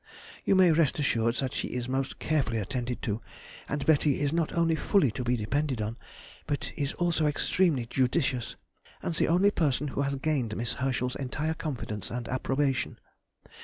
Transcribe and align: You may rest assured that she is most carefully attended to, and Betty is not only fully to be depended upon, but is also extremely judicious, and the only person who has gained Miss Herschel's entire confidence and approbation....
You 0.45 0.55
may 0.55 0.71
rest 0.71 0.97
assured 0.97 1.35
that 1.35 1.53
she 1.53 1.67
is 1.67 1.87
most 1.87 2.17
carefully 2.17 2.57
attended 2.57 3.03
to, 3.03 3.21
and 3.69 3.85
Betty 3.85 4.19
is 4.19 4.33
not 4.33 4.51
only 4.53 4.73
fully 4.73 5.11
to 5.11 5.23
be 5.23 5.37
depended 5.37 5.79
upon, 5.79 5.97
but 6.47 6.71
is 6.75 6.93
also 6.95 7.27
extremely 7.27 7.85
judicious, 7.85 8.55
and 9.03 9.13
the 9.13 9.27
only 9.27 9.51
person 9.51 9.89
who 9.89 10.01
has 10.01 10.15
gained 10.15 10.57
Miss 10.57 10.73
Herschel's 10.73 11.15
entire 11.17 11.53
confidence 11.53 12.09
and 12.09 12.27
approbation.... 12.29 12.97